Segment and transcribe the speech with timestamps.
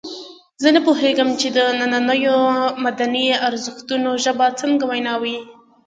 [0.61, 2.39] زه نه پوهېږم چې د نننیو
[2.85, 5.37] مدني ارزښتونو ژبه څنګه وینا وي.